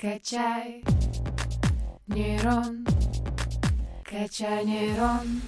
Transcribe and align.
Качай 0.00 0.82
нейрон, 2.06 2.86
качай 4.04 4.64
нейрон. 4.64 5.40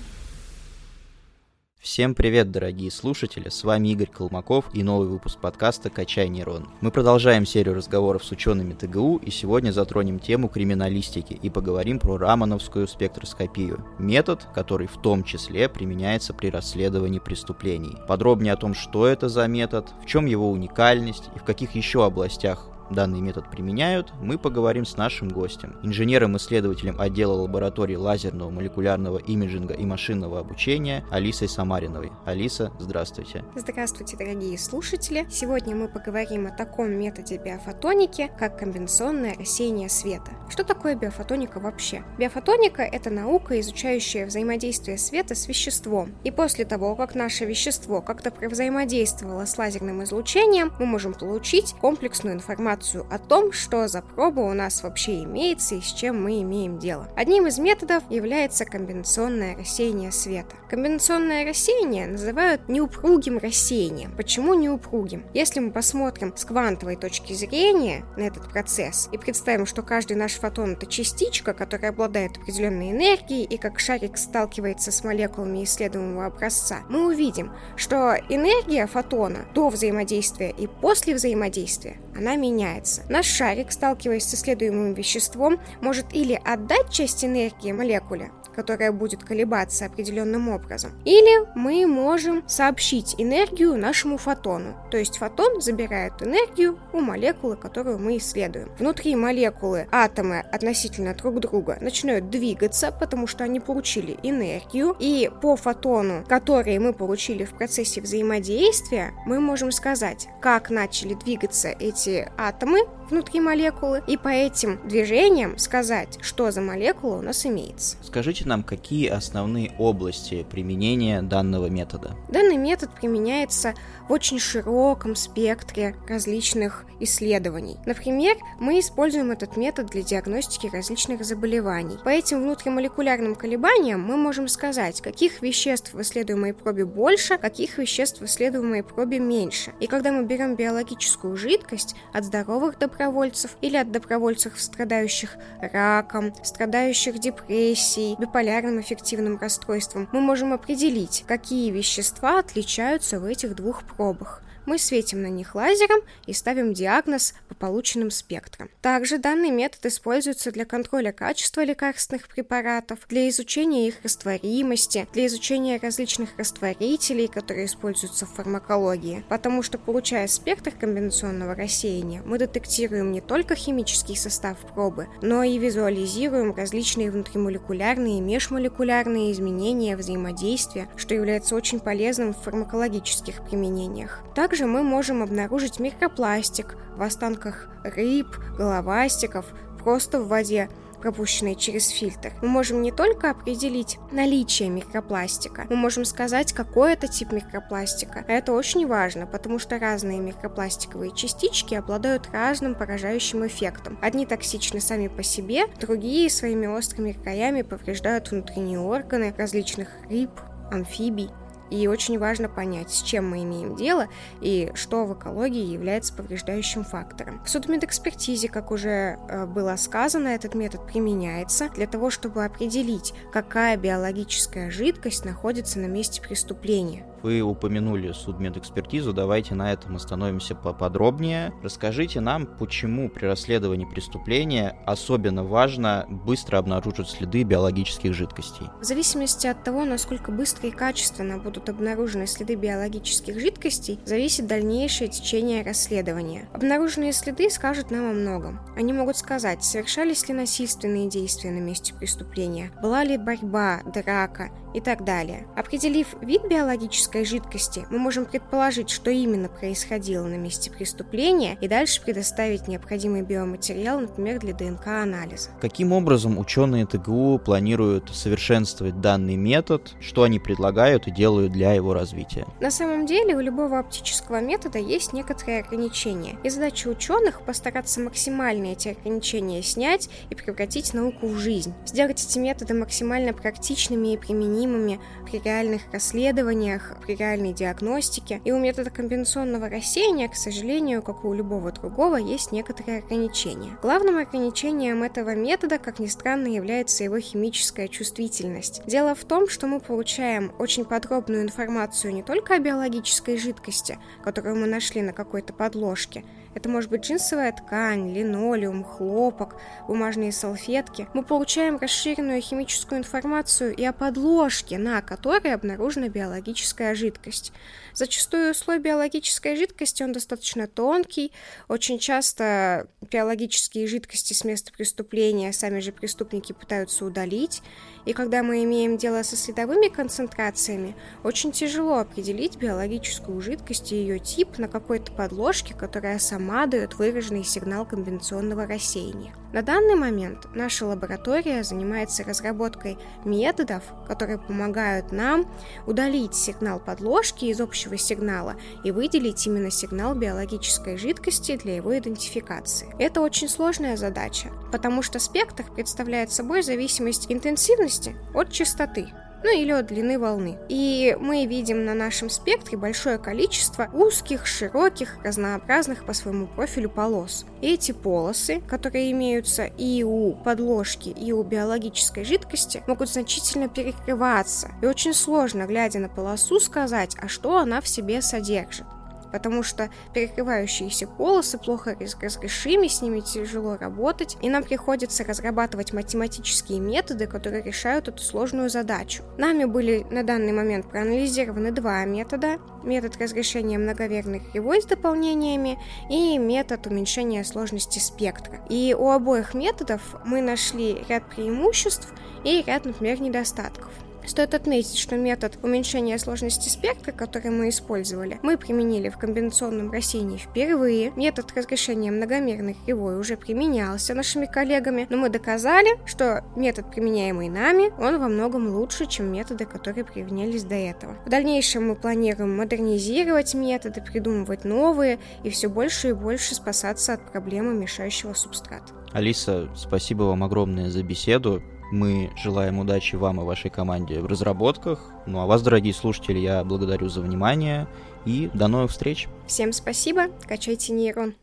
Всем 1.86 2.17
привет, 2.17 2.50
дорогие 2.50 2.91
слушатели, 2.91 3.49
с 3.49 3.62
вами 3.62 3.88
Игорь 3.88 4.10
Колмаков 4.10 4.64
и 4.75 4.83
новый 4.83 5.07
выпуск 5.07 5.38
подкаста 5.38 5.88
«Качай 5.88 6.28
нейрон». 6.28 6.68
Мы 6.80 6.91
продолжаем 6.91 7.46
серию 7.46 7.76
разговоров 7.76 8.25
с 8.25 8.32
учеными 8.32 8.72
ТГУ 8.72 9.19
и 9.19 9.30
сегодня 9.30 9.71
затронем 9.71 10.18
тему 10.18 10.48
криминалистики 10.48 11.34
и 11.34 11.48
поговорим 11.48 12.00
про 12.00 12.18
рамановскую 12.18 12.89
спектроскопию, 12.89 13.84
метод, 14.00 14.48
который 14.53 14.89
в 14.89 15.00
том 15.00 15.23
числе 15.23 15.68
применяется 15.68 16.34
при 16.34 16.48
расследовании 16.48 17.21
преступлений. 17.21 17.96
Подробнее 18.09 18.55
о 18.55 18.57
том, 18.57 18.75
что 18.75 19.07
это 19.07 19.29
за 19.29 19.46
метод, 19.46 19.89
в 20.03 20.07
чем 20.07 20.27
его 20.27 20.50
уникальность 20.50 21.30
и 21.37 21.39
в 21.39 21.45
каких 21.45 21.77
еще 21.77 22.05
областях 22.05 22.68
данный 22.91 23.21
метод 23.21 23.50
применяют, 23.50 24.12
мы 24.21 24.39
поговорим 24.39 24.84
с 24.84 24.96
нашим 24.96 25.29
гостем, 25.29 25.77
инженером-исследователем 25.83 27.01
отдела 27.01 27.33
лаборатории 27.33 27.97
лазерного 27.97 28.51
молекулярного 28.51 29.19
имиджинга 29.19 29.74
и 29.74 29.84
машинного 29.84 30.41
обучения 30.41 31.05
Алисой 31.11 31.48
Самариновой. 31.48 32.12
Алиса, 32.25 32.73
здравствуйте. 32.78 33.45
Здравствуйте, 33.55 34.16
дорогие 34.16 34.59
слушатели. 34.59 35.27
Сегодня 35.30 35.75
мы 35.75 35.88
поговорим 35.88 36.47
о 36.47 36.51
таком 36.51 36.91
методе 36.92 37.38
биофотоники, 37.38 38.30
как 38.38 38.59
конвенционное 38.59 39.34
рассеяние 39.34 39.89
света. 39.89 40.30
Что 40.48 40.64
такое 40.64 40.95
биофотоника 40.95 41.59
вообще? 41.61 42.05
Биофотоника— 42.19 42.83
это 42.83 43.11
наука, 43.11 43.59
изучающая 43.61 44.27
взаимодействие 44.27 44.98
света 44.98 45.34
с 45.34 45.48
веществом. 45.48 46.14
И 46.25 46.30
после 46.30 46.64
того, 46.64 46.95
как 46.95 47.14
наше 47.14 47.45
вещество 47.45 48.00
как-то 48.00 48.33
взаимодействовало 48.47 49.45
с 49.45 49.59
лазерным 49.59 50.05
излучением, 50.05 50.73
мы 50.78 50.87
можем 50.87 51.14
получить 51.14 51.75
комплексную 51.80 52.34
информацию 52.37 52.76
информацию 52.77 53.07
о 53.11 53.19
том, 53.19 53.53
что 53.53 53.89
за 53.89 54.03
проба 54.03 54.41
у 54.41 54.53
нас 54.53 54.83
вообще 54.83 55.25
имеется 55.25 55.77
и 55.77 55.80
с 55.80 55.93
чем 55.93 56.23
мы 56.23 56.43
имеем 56.43 56.79
дело. 56.79 57.09
Одним 57.17 57.47
из 57.47 57.59
методов 57.59 58.03
является 58.11 58.64
комбинационное 58.64 59.56
рассеяние 59.56 60.12
света. 60.12 60.56
Комбинационное 60.69 61.45
рассеяние 61.47 62.06
называют 62.06 62.69
неупругим 62.69 63.39
рассеянием. 63.39 64.15
Почему 64.17 64.55
неупругим? 64.55 65.25
Если 65.34 65.61
мы 65.61 65.70
посмотрим 65.70 66.37
с 66.37 66.45
квантовой 66.45 66.97
точки 66.97 67.33
зрения 67.33 68.05
на 68.17 68.23
этот 68.23 68.48
процесс 68.50 69.09
и 69.12 69.19
представим, 69.19 69.67
что 69.67 69.83
каждый 69.83 70.17
наш 70.17 70.34
фотон 70.34 70.72
это 70.72 70.87
частичка, 70.87 71.55
которая 71.55 71.91
обладает 71.91 72.37
определенной 72.37 72.91
энергией, 72.91 73.45
и 73.45 73.56
как 73.56 73.78
шарик 73.78 74.19
сталкивается 74.19 74.93
с 74.93 75.05
молекулами 75.05 75.65
исследуемого 75.65 76.27
образца, 76.27 76.81
мы 76.89 77.06
увидим, 77.06 77.53
что 77.77 78.17
энергия 78.28 78.87
фотона 78.87 79.47
до 79.55 79.69
взаимодействия 79.69 80.50
и 80.50 80.67
после 80.67 81.15
взаимодействия, 81.15 81.98
она 82.17 82.37
меняется 82.37 82.66
меняется. 82.67 83.03
Наш 83.09 83.27
шарик, 83.27 83.72
сталкиваясь 83.72 84.25
с 84.25 84.34
исследуемым 84.34 84.95
веществом, 84.95 85.61
может 85.81 86.14
или 86.14 86.41
отдать 86.45 86.91
часть 86.91 87.25
энергии 87.25 87.72
молекуле, 87.72 88.31
которая 88.57 88.91
будет 88.91 89.23
колебаться 89.23 89.85
определенным 89.85 90.49
образом. 90.49 90.93
Или 91.05 91.47
мы 91.55 91.87
можем 91.87 92.43
сообщить 92.49 93.15
энергию 93.19 93.77
нашему 93.77 94.17
фотону. 94.17 94.75
То 94.91 94.97
есть 94.97 95.19
фотон 95.19 95.61
забирает 95.61 96.15
энергию 96.23 96.79
у 96.93 97.01
молекулы, 97.01 97.57
которую 97.57 97.99
мы 97.99 98.17
исследуем. 98.17 98.71
Внутри 98.79 99.15
молекулы 99.15 99.87
атомы 99.93 100.41
относительно 100.41 101.15
друг 101.15 101.39
друга 101.41 101.79
начинают 101.81 102.31
двигаться, 102.31 102.91
потому 102.91 103.27
что 103.27 103.45
они 103.45 103.61
получили 103.61 104.19
энергию. 104.23 104.97
И 104.99 105.31
по 105.43 105.57
фотону, 105.57 106.25
который 106.27 106.79
мы 106.79 106.93
получили 106.93 107.45
в 107.45 107.53
процессе 107.53 108.01
взаимодействия, 108.01 109.12
мы 109.27 109.39
можем 109.39 109.71
сказать, 109.71 110.29
как 110.41 110.71
начали 110.71 111.15
двигаться 111.15 111.69
эти 111.69 112.29
атомы 112.39 112.81
внутри 113.11 113.41
молекулы, 113.41 114.03
и 114.07 114.17
по 114.17 114.29
этим 114.29 114.81
движениям 114.89 115.59
сказать, 115.59 116.19
что 116.21 116.51
за 116.51 116.61
молекула 116.61 117.19
у 117.19 117.23
нас 117.23 117.47
имеется. 117.47 117.97
Скажите 118.03 118.45
нам, 118.47 118.62
какие 118.62 119.08
основные 119.08 119.72
области 119.78 120.47
применения 120.50 121.21
данного 121.22 121.66
метода? 121.66 122.16
Данный 122.28 122.56
метод 122.56 122.91
применяется 122.94 123.75
в 124.09 124.12
очень 124.12 124.38
широком 124.38 125.15
спектре 125.16 125.97
различных 126.09 126.84
исследований. 127.00 127.76
Например, 127.84 128.37
мы 128.59 128.81
используем 128.81 129.31
этот 129.31 129.56
метод 129.56 129.87
для 129.87 130.03
диагностики 130.03 130.69
различных 130.72 131.25
заболеваний. 131.25 131.98
По 132.03 132.09
этим 132.09 132.43
внутримолекулярным 132.43 133.34
колебаниям 133.34 134.03
мы 134.03 134.16
можем 134.16 134.48
сказать, 134.48 135.00
каких 135.00 135.42
веществ 135.42 135.92
в 135.92 136.00
исследуемой 136.00 136.54
пробе 136.54 136.84
больше, 136.84 137.38
каких 137.38 137.78
веществ 137.78 138.21
в 138.21 138.25
исследуемой 138.25 138.82
пробе 138.82 139.19
меньше. 139.19 139.72
И 139.81 139.87
когда 139.87 140.12
мы 140.12 140.25
берем 140.25 140.56
биологическую 140.56 141.37
жидкость 141.37 141.94
от 142.12 142.25
здоровых 142.25 142.78
добровольцев 142.78 143.56
или 143.60 143.76
от 143.76 143.91
добровольцев, 143.91 144.54
страдающих 144.56 145.37
раком, 145.60 146.32
страдающих 146.42 147.19
депрессией, 147.19 148.16
биполярным 148.36 148.82
эффективным 148.82 149.38
расстройством, 149.38 150.10
мы 150.12 150.20
можем 150.20 150.52
определить, 150.52 151.24
какие 151.26 151.70
вещества 151.70 152.41
отличаются 152.41 153.19
в 153.19 153.24
этих 153.24 153.56
двух 153.56 153.82
пробах 153.82 154.42
мы 154.66 154.78
светим 154.78 155.22
на 155.22 155.28
них 155.28 155.54
лазером 155.54 156.00
и 156.27 156.32
ставим 156.32 156.75
диагноз 156.75 157.34
по 157.49 157.54
полученным 157.54 158.10
спектрам. 158.10 158.69
Также 158.82 159.19
данный 159.19 159.50
метод 159.50 159.87
используется 159.87 160.53
для 160.53 160.65
контроля 160.65 161.12
качества 161.12 161.65
лекарственных 161.65 162.28
препаратов, 162.28 162.99
для 163.09 163.28
изучения 163.28 163.88
их 163.88 164.03
растворимости, 164.03 165.06
для 165.12 165.27
изучения 165.27 165.78
различных 165.82 166.31
растворителей, 166.37 167.28
которые 167.28 167.66
используются 167.66 168.27
в 168.27 168.34
фармакологии, 168.34 169.25
потому 169.28 169.62
что, 169.62 169.78
получая 169.78 170.27
спектр 170.27 170.72
комбинационного 170.72 171.54
рассеяния, 171.54 172.22
мы 172.25 172.38
детектируем 172.38 173.12
не 173.12 173.21
только 173.21 173.54
химический 173.54 174.16
состав 174.16 174.59
пробы, 174.75 175.09
но 175.22 175.43
и 175.43 175.59
визуализируем 175.59 176.54
различные 176.54 177.10
внутримолекулярные 177.10 178.19
и 178.19 178.21
межмолекулярные 178.22 179.33
изменения 179.33 179.97
взаимодействия, 179.97 180.88
что 180.97 181.15
является 181.15 181.54
очень 181.54 181.81
полезным 181.81 182.34
в 182.34 182.43
фармакологических 182.43 183.44
применениях. 183.44 184.22
Также 184.34 184.56
также 184.56 184.72
мы 184.72 184.83
можем 184.83 185.22
обнаружить 185.22 185.81
микропластик 185.81 186.78
в 186.97 187.03
останках 187.03 187.69
рыб, 187.84 188.27
головастиков, 188.56 189.44
просто 189.84 190.19
в 190.19 190.28
воде, 190.28 190.71
пропущенной 191.03 191.56
через 191.56 191.89
фильтр. 191.89 192.33
Мы 192.41 192.49
можем 192.49 192.81
не 192.81 192.91
только 192.91 193.33
определить 193.33 193.99
наличие 194.12 194.71
микропластика, 194.71 195.66
мы 195.69 195.77
можем 195.77 196.06
сказать, 196.06 196.55
какой 196.55 196.95
это 196.95 197.06
тип 197.06 197.33
микропластика. 197.33 198.25
А 198.27 198.33
это 198.33 198.55
очень 198.55 198.87
важно, 198.87 199.27
потому 199.27 199.59
что 199.59 199.78
разные 199.78 200.21
микропластиковые 200.21 201.15
частички 201.15 201.75
обладают 201.75 202.31
разным 202.33 202.75
поражающим 202.75 203.47
эффектом. 203.47 203.99
Одни 204.00 204.25
токсичны 204.25 204.81
сами 204.81 205.09
по 205.09 205.22
себе, 205.22 205.66
другие 205.78 206.31
своими 206.31 206.66
острыми 206.66 207.12
краями 207.12 207.61
повреждают 207.61 208.31
внутренние 208.31 208.81
органы 208.81 209.34
различных 209.37 209.91
рыб, 210.09 210.31
амфибий. 210.72 211.28
И 211.71 211.87
очень 211.88 212.19
важно 212.19 212.49
понять, 212.49 212.91
с 212.91 213.03
чем 213.03 213.31
мы 213.31 213.43
имеем 213.43 213.75
дело 213.75 214.09
и 214.41 214.71
что 214.75 215.04
в 215.04 215.15
экологии 215.15 215.65
является 215.65 216.15
повреждающим 216.15 216.84
фактором. 216.84 217.43
В 217.44 217.50
судмедэкспертизе, 217.50 218.49
как 218.49 218.71
уже 218.71 219.19
э, 219.28 219.47
было 219.47 219.77
сказано, 219.77 220.28
этот 220.28 220.54
метод 220.54 220.87
применяется 220.87 221.69
для 221.71 221.87
того, 221.87 222.10
чтобы 222.10 222.44
определить, 222.44 223.15
какая 223.32 223.77
биологическая 223.77 224.71
жидкость 224.71 225.25
находится 225.25 225.78
на 225.78 225.87
месте 225.87 226.21
преступления. 226.21 227.04
Вы 227.26 227.41
упомянули 227.41 228.12
судмедэкспертизу, 228.12 229.12
давайте 229.12 229.56
на 229.56 229.72
этом 229.72 229.97
остановимся 229.97 230.54
поподробнее. 230.54 231.53
Расскажите 231.60 232.20
нам, 232.20 232.47
почему 232.47 233.09
при 233.09 233.26
расследовании 233.26 233.84
преступления 233.84 234.78
особенно 234.87 235.42
важно 235.42 236.06
быстро 236.09 236.59
обнаружить 236.59 237.09
следы 237.09 237.42
биологических 237.42 238.15
жидкостей. 238.15 238.69
В 238.81 238.84
зависимости 238.84 239.48
от 239.48 239.65
того, 239.65 239.84
насколько 239.84 240.31
быстро 240.31 240.69
и 240.69 240.70
качественно 240.70 241.38
будут 241.38 241.69
обнаружены 241.69 242.28
следы 242.28 242.54
биологических 242.54 243.41
жидкостей, 243.41 243.98
зависит 244.04 244.47
дальнейшее 244.47 245.09
течение 245.09 245.65
расследования. 245.65 246.48
Обнаруженные 246.53 247.12
следы 247.12 247.50
скажут 247.50 247.91
нам 247.91 248.09
о 248.09 248.12
многом. 248.12 248.60
Они 248.76 248.92
могут 248.92 249.16
сказать, 249.16 249.65
совершались 249.65 250.28
ли 250.28 250.34
насильственные 250.34 251.09
действия 251.09 251.51
на 251.51 251.59
месте 251.59 251.92
преступления, 251.92 252.71
была 252.80 253.03
ли 253.03 253.16
борьба, 253.16 253.80
драка 253.92 254.53
и 254.77 254.81
так 254.81 255.05
далее. 255.05 255.47
Определив 255.57 256.08
вид 256.20 256.43
биологической 256.46 257.25
жидкости, 257.25 257.87
мы 257.90 257.99
можем 257.99 258.26
предположить, 258.26 258.90
что 258.90 259.11
именно 259.11 259.49
происходило 259.49 260.26
на 260.26 260.34
месте 260.34 260.70
преступления 260.70 261.56
и 261.62 261.67
дальше 261.67 262.02
предоставить 262.02 262.69
необходимый 262.69 263.23
биоматериал, 263.23 264.00
например, 264.00 264.38
для 264.38 264.52
ДНК-анализа. 264.52 265.49
Каким 265.62 265.93
образом 265.93 266.38
ученые 266.38 266.84
ТГУ 266.84 267.38
планируют 267.38 268.14
совершенствовать 268.14 269.00
данный 269.00 269.37
метод, 269.37 269.94
что 269.99 270.25
они 270.25 270.38
предлагают 270.38 271.06
и 271.06 271.11
делают 271.11 271.52
для 271.52 271.73
его 271.73 271.94
развития? 271.94 272.46
На 272.61 272.70
самом 272.70 273.06
деле 273.06 273.34
у 273.34 273.40
любого 273.40 273.78
оптического 273.78 274.43
метода 274.43 274.78
есть 274.78 275.14
некоторые 275.14 275.61
ограничения, 275.61 276.37
и 276.44 276.50
задача 276.50 276.88
ученых 276.88 277.40
постараться 277.46 278.00
максимально 278.00 278.67
эти 278.67 278.88
ограничения 278.88 279.62
снять 279.62 280.11
и 280.28 280.34
превратить 280.34 280.93
науку 280.93 281.28
в 281.28 281.38
жизнь, 281.38 281.73
сделать 281.87 282.23
эти 282.23 282.38
методы 282.38 282.75
максимально 282.75 283.32
практичными 283.32 284.12
и 284.12 284.19
применимыми 284.19 284.65
применимыми 284.66 285.00
при 285.24 285.38
реальных 285.38 285.82
расследованиях, 285.92 286.96
при 287.04 287.14
реальной 287.16 287.52
диагностике. 287.52 288.40
И 288.44 288.52
у 288.52 288.58
метода 288.58 288.90
комбинационного 288.90 289.68
рассеяния, 289.68 290.28
к 290.28 290.34
сожалению, 290.34 291.02
как 291.02 291.24
у 291.24 291.32
любого 291.32 291.72
другого, 291.72 292.16
есть 292.16 292.52
некоторые 292.52 292.98
ограничения. 292.98 293.76
Главным 293.82 294.18
ограничением 294.18 295.02
этого 295.02 295.34
метода, 295.34 295.78
как 295.78 295.98
ни 295.98 296.06
странно, 296.06 296.48
является 296.48 297.04
его 297.04 297.18
химическая 297.18 297.88
чувствительность. 297.88 298.82
Дело 298.86 299.14
в 299.14 299.24
том, 299.24 299.48
что 299.48 299.66
мы 299.66 299.80
получаем 299.80 300.52
очень 300.58 300.84
подробную 300.84 301.42
информацию 301.42 302.14
не 302.14 302.22
только 302.22 302.54
о 302.54 302.58
биологической 302.58 303.36
жидкости, 303.36 303.98
которую 304.22 304.56
мы 304.56 304.66
нашли 304.66 305.02
на 305.02 305.12
какой-то 305.12 305.52
подложке, 305.52 306.24
это 306.56 306.70
может 306.70 306.88
быть 306.88 307.02
джинсовая 307.04 307.52
ткань, 307.52 308.14
линолеум, 308.14 308.82
хлопок, 308.82 309.60
бумажные 309.86 310.32
салфетки. 310.32 311.06
Мы 311.12 311.22
получаем 311.22 311.76
расширенную 311.76 312.40
химическую 312.40 312.98
информацию 312.98 313.76
и 313.76 313.84
о 313.84 313.92
подложке, 313.92 314.78
на 314.78 315.02
которой 315.02 315.52
обнаружена 315.52 316.08
биологическая 316.08 316.94
жидкость. 316.94 317.52
Зачастую 317.92 318.54
слой 318.54 318.78
биологической 318.78 319.54
жидкости, 319.54 320.02
он 320.02 320.12
достаточно 320.12 320.66
тонкий. 320.66 321.30
Очень 321.68 321.98
часто 321.98 322.88
биологические 323.02 323.86
жидкости 323.86 324.32
с 324.32 324.42
места 324.42 324.72
преступления 324.72 325.52
сами 325.52 325.80
же 325.80 325.92
преступники 325.92 326.54
пытаются 326.54 327.04
удалить. 327.04 327.62
И 328.06 328.12
когда 328.12 328.44
мы 328.44 328.62
имеем 328.62 328.96
дело 328.96 329.22
со 329.24 329.36
световыми 329.36 329.88
концентрациями, 329.88 330.96
очень 331.24 331.50
тяжело 331.50 331.98
определить 331.98 332.56
биологическую 332.56 333.40
жидкость 333.40 333.92
и 333.92 333.96
ее 333.96 334.20
тип 334.20 334.58
на 334.58 334.68
какой-то 334.68 335.10
подложке, 335.12 335.74
которая 335.74 336.20
сама 336.20 336.66
дает 336.66 336.94
выраженный 336.94 337.42
сигнал 337.44 337.84
комбинационного 337.84 338.66
рассеяния. 338.66 339.34
На 339.52 339.62
данный 339.62 339.94
момент 339.94 340.48
наша 340.54 340.86
лаборатория 340.86 341.64
занимается 341.64 342.22
разработкой 342.22 342.98
методов, 343.24 343.82
которые 344.06 344.38
помогают 344.38 345.12
нам 345.12 345.50
удалить 345.86 346.34
сигнал 346.34 346.78
подложки 346.78 347.46
из 347.46 347.60
общего 347.60 347.96
сигнала 347.96 348.56
и 348.84 348.90
выделить 348.90 349.46
именно 349.46 349.70
сигнал 349.70 350.14
биологической 350.14 350.96
жидкости 350.96 351.56
для 351.56 351.76
его 351.76 351.96
идентификации. 351.96 352.94
Это 352.98 353.20
очень 353.20 353.48
сложная 353.48 353.96
задача, 353.96 354.52
потому 354.70 355.02
что 355.02 355.18
спектр 355.18 355.64
представляет 355.74 356.30
собой 356.30 356.62
зависимость 356.62 357.26
интенсивности 357.30 357.95
скорости 357.96 358.16
от 358.34 358.50
частоты 358.52 359.08
ну 359.44 359.56
или 359.56 359.70
от 359.70 359.87
длины 359.87 360.19
волны. 360.19 360.58
И 360.69 361.16
мы 361.20 361.46
видим 361.46 361.84
на 361.84 361.94
нашем 361.94 362.31
спектре 362.31 362.76
большое 362.76 363.16
количество 363.19 363.88
узких, 363.93 364.44
широких, 364.44 365.19
разнообразных 365.22 366.04
по 366.04 366.14
своему 366.14 366.48
профилю 366.48 366.90
полос. 366.90 367.44
И 367.60 367.75
эти 367.75 367.93
полосы, 367.93 368.60
которые 368.66 369.12
имеются 369.12 369.66
и 369.66 370.02
у 370.02 370.32
подложки, 370.32 371.10
и 371.10 371.31
у 371.32 371.44
биологической 371.44 372.25
жидкости, 372.25 372.82
могут 372.88 373.10
значительно 373.10 373.69
перекрываться. 373.69 374.72
И 374.82 374.87
очень 374.87 375.14
сложно, 375.14 375.66
глядя 375.66 376.00
на 376.00 376.08
полосу, 376.08 376.58
сказать, 376.58 377.14
а 377.20 377.28
что 377.28 377.58
она 377.58 377.81
в 377.81 377.87
себе 377.87 378.22
содержит 378.22 378.87
потому 379.32 379.62
что 379.62 379.90
перекрывающиеся 380.14 381.06
полосы 381.06 381.58
плохо 381.58 381.96
разрешимы, 382.20 382.88
с 382.88 383.02
ними 383.02 383.20
тяжело 383.20 383.76
работать, 383.76 384.37
и 384.43 384.49
нам 384.49 384.64
приходится 384.64 385.25
разрабатывать 385.25 385.93
математические 385.93 386.81
методы, 386.81 387.26
которые 387.26 387.62
решают 387.62 388.08
эту 388.08 388.23
сложную 388.23 388.70
задачу. 388.70 389.23
Нами 389.38 389.64
были 389.64 390.06
на 390.11 390.23
данный 390.23 390.52
момент 390.52 390.90
проанализированы 390.90 391.73
два 391.73 392.05
метода. 392.05 392.58
Метод 392.82 393.17
разрешения 393.17 393.78
многоверной 393.78 394.40
кривой 394.40 394.81
с 394.81 394.87
дополнениями 394.87 395.78
и 396.08 396.38
метод 396.38 396.87
уменьшения 396.87 397.44
сложности 397.44 397.99
спектра. 397.99 398.61
И 398.69 398.94
у 398.96 399.11
обоих 399.11 399.55
методов 399.55 400.00
мы 400.25 400.40
нашли 400.40 401.05
ряд 401.08 401.28
преимуществ 401.28 402.12
и 402.44 402.62
ряд, 402.67 402.84
например, 402.84 403.20
недостатков. 403.20 403.90
Стоит 404.26 404.55
отметить, 404.55 404.99
что 404.99 405.17
метод 405.17 405.58
уменьшения 405.62 406.19
сложности 406.19 406.69
спектра, 406.69 407.12
который 407.12 407.50
мы 407.50 407.69
использовали, 407.69 408.40
мы 408.43 408.58
применили 408.58 409.08
в 409.08 409.19
комбинационном 409.19 409.93
рассеянии 409.93 410.37
впервые. 410.37 411.12
Метод 411.17 411.52
разрешения 411.55 412.11
многомерной 412.11 412.76
кривой 412.84 413.19
уже 413.19 413.37
применялся 413.37 414.14
нашими 414.14 414.46
коллегами, 414.46 415.06
но 415.11 415.17
мы 415.17 415.28
доказали, 415.28 415.99
что 416.06 416.44
метод, 416.56 416.90
применяемый 416.90 417.49
нами, 417.49 417.93
он 418.02 418.19
во 418.19 418.28
многом 418.28 418.69
лучше, 418.69 419.06
чем 419.06 419.32
методы, 419.32 419.64
которые 419.64 420.05
применялись 420.05 420.64
до 420.64 420.75
этого. 420.75 421.17
В 421.25 421.31
дальнейшем 421.31 421.88
мы 421.88 421.94
планируем 421.94 422.56
модернизировать 422.56 423.55
методы, 423.55 424.00
придумывать 424.02 424.64
новые 424.64 425.19
и 425.44 425.50
все 425.50 425.69
больше 425.69 426.08
и 426.08 426.12
больше 426.12 426.55
спасаться 426.55 427.14
от 427.14 427.32
проблемы 427.32 427.75
мешающего 427.75 428.34
субстрата. 428.34 428.93
Алиса, 429.12 429.70
спасибо 429.76 430.25
вам 430.25 430.43
огромное 430.43 430.90
за 430.90 431.02
беседу. 431.02 431.62
Мы 431.92 432.30
желаем 432.36 432.78
удачи 432.78 433.16
вам 433.16 433.40
и 433.40 433.44
вашей 433.44 433.70
команде 433.70 434.20
в 434.20 434.26
разработках. 434.26 435.10
Ну 435.26 435.40
а 435.40 435.46
вас, 435.46 435.62
дорогие 435.62 435.94
слушатели, 435.94 436.38
я 436.38 436.64
благодарю 436.64 437.08
за 437.08 437.20
внимание 437.20 437.86
и 438.24 438.50
до 438.52 438.68
новых 438.68 438.90
встреч. 438.90 439.28
Всем 439.46 439.72
спасибо, 439.72 440.28
качайте 440.46 440.92
нейрон. 440.92 441.34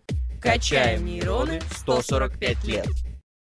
Качаем 0.42 1.06
нейроны 1.06 1.62
145 1.78 2.66
лет. 2.66 2.88